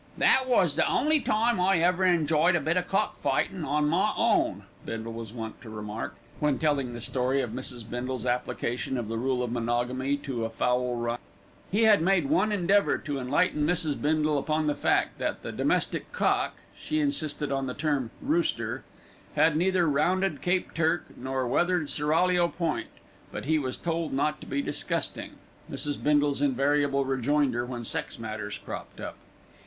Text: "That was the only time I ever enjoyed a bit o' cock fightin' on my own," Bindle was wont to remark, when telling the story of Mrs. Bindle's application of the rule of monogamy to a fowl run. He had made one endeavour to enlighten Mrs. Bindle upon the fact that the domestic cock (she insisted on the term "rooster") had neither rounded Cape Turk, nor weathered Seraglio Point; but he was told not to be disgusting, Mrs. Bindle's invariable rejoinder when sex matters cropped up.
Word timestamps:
"That 0.17 0.47
was 0.49 0.75
the 0.75 0.87
only 0.89 1.19
time 1.19 1.59
I 1.61 1.77
ever 1.77 2.03
enjoyed 2.03 2.55
a 2.55 2.59
bit 2.59 2.75
o' 2.75 2.81
cock 2.81 3.15
fightin' 3.17 3.63
on 3.63 3.87
my 3.87 4.11
own," 4.17 4.63
Bindle 4.83 5.13
was 5.13 5.31
wont 5.31 5.61
to 5.61 5.69
remark, 5.69 6.15
when 6.39 6.57
telling 6.57 6.93
the 6.93 6.99
story 7.01 7.39
of 7.39 7.51
Mrs. 7.51 7.87
Bindle's 7.87 8.25
application 8.25 8.97
of 8.97 9.07
the 9.07 9.17
rule 9.19 9.43
of 9.43 9.51
monogamy 9.51 10.17
to 10.23 10.43
a 10.43 10.49
fowl 10.49 10.95
run. 10.95 11.19
He 11.69 11.83
had 11.83 12.01
made 12.01 12.31
one 12.31 12.51
endeavour 12.51 12.97
to 12.97 13.19
enlighten 13.19 13.63
Mrs. 13.67 14.01
Bindle 14.01 14.39
upon 14.39 14.65
the 14.65 14.73
fact 14.73 15.19
that 15.19 15.43
the 15.43 15.51
domestic 15.51 16.11
cock 16.11 16.55
(she 16.75 16.99
insisted 16.99 17.51
on 17.51 17.67
the 17.67 17.75
term 17.75 18.09
"rooster") 18.23 18.83
had 19.35 19.55
neither 19.55 19.87
rounded 19.87 20.41
Cape 20.41 20.73
Turk, 20.73 21.05
nor 21.15 21.45
weathered 21.47 21.91
Seraglio 21.91 22.47
Point; 22.47 22.87
but 23.31 23.45
he 23.45 23.59
was 23.59 23.77
told 23.77 24.13
not 24.13 24.41
to 24.41 24.47
be 24.47 24.63
disgusting, 24.63 25.33
Mrs. 25.71 26.01
Bindle's 26.01 26.41
invariable 26.41 27.05
rejoinder 27.05 27.67
when 27.67 27.83
sex 27.83 28.17
matters 28.17 28.57
cropped 28.57 28.99
up. 28.99 29.15